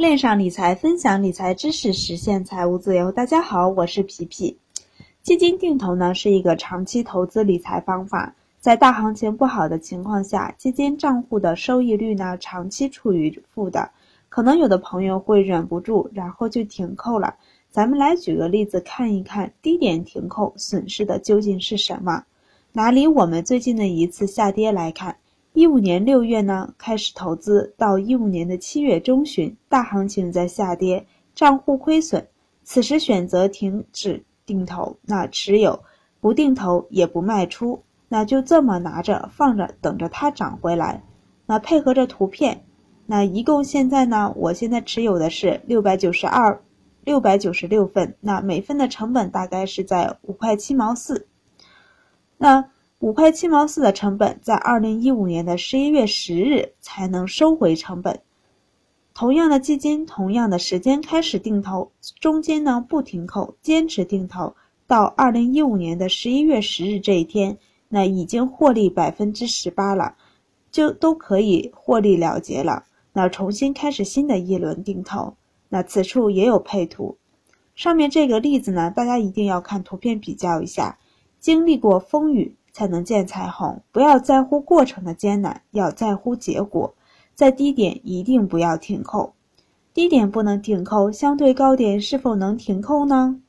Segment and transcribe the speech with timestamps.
[0.00, 3.12] 链上理财，分享理财知识，实现财务自由。
[3.12, 4.56] 大家好，我是皮皮。
[5.20, 13.90] 基金定投呢是一个长期投资理财方法，在大行情不好的情况下，基金账户的收益率呢长期处于负的，
[14.30, 17.34] 可能有的朋友会忍不住，然后就停扣了。
[17.70, 22.24] 咱们来举个例子看一看，低点停扣损失的究竟是什么？
[22.72, 25.16] 拿离我们最近的一次下跌来看。
[25.52, 32.28] 一五年六月呢开始投资，到一五年的七月中旬，大行情在下跌，账户亏损，
[32.62, 35.82] 此时选择停止定投，那持有
[36.20, 41.02] 不定投也不卖出，那就这么拿着放着，等着它涨回来。
[41.46, 42.64] 那配合着图片，
[43.06, 46.62] 那一共现在呢，我现在持有的是六百九十二，
[47.02, 51.26] 六百九十六份，那每份的成本大概是在五块七毛四，
[52.38, 52.70] 那。
[53.00, 58.20] 五块七毛四的成本，在二零一五年的十一月十日才能收回成本。
[59.14, 64.54] 同样的基金，同样的时间开始定投，中间呢不停扣，坚持定投
[64.86, 67.56] 到二零一五年的十一月十日这一天，
[67.88, 70.16] 那已经获利百分之十八了，
[70.70, 72.84] 就都可以获利了结了。
[73.14, 75.36] 那重新开始新的一轮定投，
[75.70, 77.16] 那此处也有配图。
[77.74, 80.98] 上面这个例子呢，大家一定要看图片比较一下，
[81.38, 82.56] 经历过风雨。
[82.72, 83.82] 才能见彩虹。
[83.92, 86.94] 不要在乎过程的艰难，要在乎结果。
[87.34, 89.32] 在低点一定不要停扣，
[89.94, 93.40] 低点不能停扣，相对高点是否能停扣呢？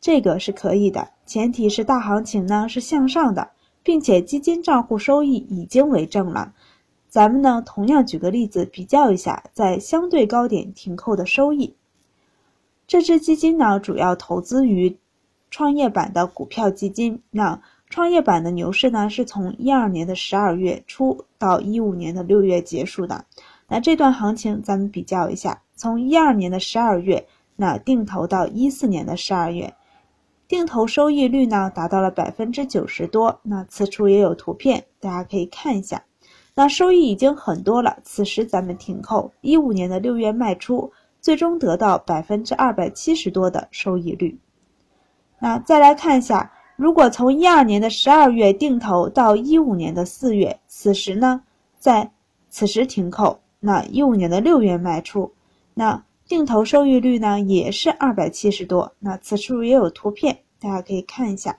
[0.00, 3.48] 这个是可以的，前提是大行情呢是向上的，
[3.82, 6.52] 并且基金账户收益已经为正了。
[7.08, 11.74] 咱们呢同样举个例子比较一下，在相对高点停扣的收益。
[12.86, 14.98] 这支基金呢主要投资于
[15.50, 17.62] 创业板的股票基金，那。
[17.90, 23.24] 创业板的牛市呢，是从一二年的十二月初到一五年的六月结束的。
[23.66, 29.74] 那这段行情咱们比较一下，从一二年的十二月那定投到一四年的十二月，
[30.46, 33.40] 定投收益率呢达到了百分之九十多。
[33.42, 36.04] 那此处也有图片，大家可以看一下。
[36.54, 44.38] 那收益已经很多了，此时咱们停扣，一五年的六月卖出，最终得到百分之二百七十多的收益率。
[45.38, 46.52] 那再来看一下。
[46.78, 51.42] 如果从一二年的十二月定投到一五年的四月，此时呢，
[51.80, 52.08] 在
[52.50, 55.32] 此时停扣，那一五年的六月卖出，
[55.74, 58.92] 那定投收益率呢也是二百七十多。
[59.00, 61.58] 那此处也有图片，大家可以看一下。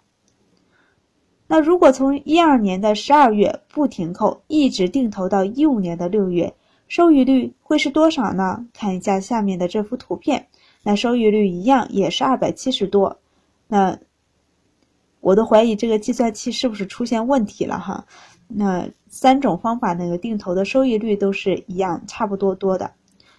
[1.47, 6.55] 那如果从一二年的十二月不停扣，一直定投到一五年的六月，
[6.87, 8.65] 收益率会是多少呢？
[8.73, 10.47] 看一下下面的这幅图片，
[10.81, 13.19] 那收益率一样也是二百七十多。
[13.67, 13.99] 那
[15.21, 18.05] 我都怀疑这个计算器是不是出现问题了哈？
[18.47, 22.91] 那三种方法那个定投的收益率都是一样，差不多多的。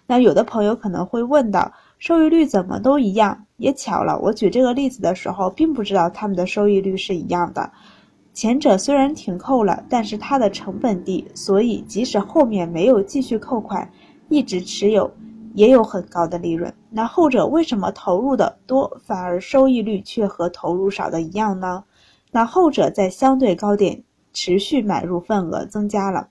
[0.07, 3.47] 那有的朋友可能会问到，收益率怎么都一样？
[3.57, 7.71] 也巧了，我举这个例子的时候，并不知道他们的收益率是一样的。
[8.33, 13.91] 前者虽然停扣了，但是它的成本低，所以即使后面没有继续扣款，
[14.29, 15.13] 一直持有。
[15.55, 16.75] 也有很高的利润。
[16.91, 21.85] 那后者为什么投入的多，反而收益率却和投入少的一样呢？
[22.31, 26.29] 那后者在相对高点持续买入份额增加了，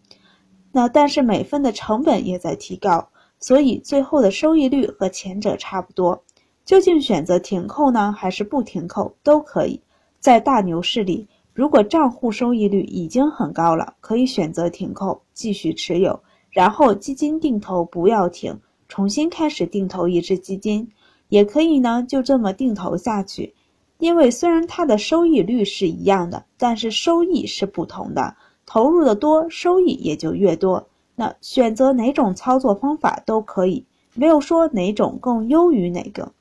[0.71, 3.09] 那但是每份的成本也在提高，
[3.39, 6.23] 所以最后的收益率和前者差不多。
[6.63, 9.81] 究竟选择停扣呢，还是不停扣都可以。
[10.19, 18.59] 在大牛市里，如果账户收益率已经很高了，可以选择停扣继续持有，然后基金定投不要停。
[18.89, 20.91] 重新开始定投一只基金，
[21.29, 23.53] 也可以呢，就这么定投下去。
[23.99, 28.35] 因为虽然它的收益率是一样的，但是收益是不同的。
[28.65, 30.87] 投入的多，收益也就越多。
[31.15, 33.85] 那选择哪种操作方法都可以，
[34.15, 36.31] 没有说哪种更优于哪个。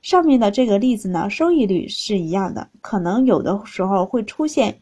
[0.00, 4.78] 上面的这个例子呢，收益率是一样的，可能有的时候会出现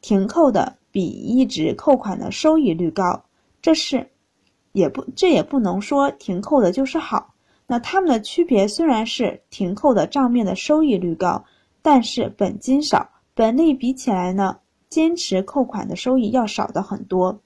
[0.00, 3.24] 停扣的比一直扣款的收益率高，
[3.62, 4.08] 这是。
[4.76, 7.32] 也不，这也不能说停扣的就是好。
[7.66, 11.42] 那它们的区别虽然是停扣的账面的收益率高，
[11.80, 14.58] 但是本金少，本利比起来呢，
[14.90, 17.40] 坚持扣款的收益要少的很多。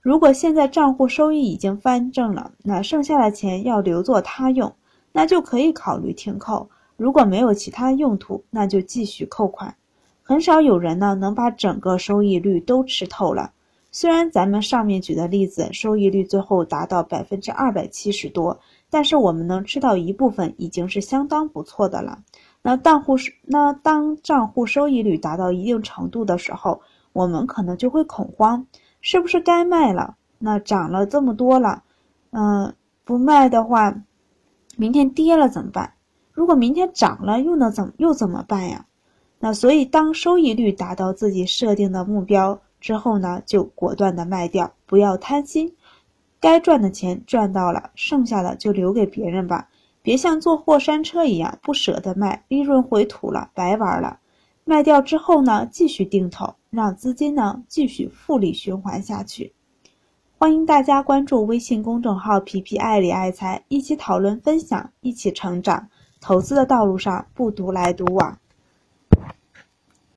[0.00, 4.74] 如果现在账户收益已经翻正了，那剩下的钱要留作他用，
[5.12, 6.70] 那就可以考虑停扣。
[6.96, 9.76] 如果没有其他用途，那就继续扣款。
[10.22, 13.52] 很少有人呢能把整个收益率都吃透了。
[13.94, 18.58] 虽然咱们上面举的例子收益率最后达到百分之二百七十多，
[18.88, 22.20] 但是我们能吃到一部分已经是相当不错的了。
[22.62, 26.80] 那账户是那当账户收益率达到一定程度的时候，
[27.12, 28.66] 我们可能就会恐慌，
[29.02, 30.16] 是不是该卖了？
[30.38, 31.82] 那涨了这么多了，
[32.30, 32.74] 嗯，
[33.04, 34.02] 不卖的话，
[34.76, 35.92] 明天跌了怎么办？
[36.32, 38.86] 如果明天涨了又能怎又怎么办呀？
[39.38, 45.76] 那所以当收益率达到自己设定的目标之后呢，就果断的卖掉，不要贪心。
[46.40, 49.68] 该赚的钱赚到了，剩下的就留给别人吧，
[50.02, 54.18] 别像坐过山车一样不舍得卖，利润回吐了，白玩了。
[54.64, 59.52] 卖掉之后呢，继续定投，让资金呢继续复利循环下去。
[60.36, 65.88] 欢迎大家关注微信公众号“皮皮爱理爱财”，一起讨论分享，一起成长。
[66.20, 68.38] 投资的道路上不独来独往。